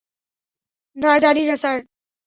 [0.97, 1.77] না, জানি না, স্যার।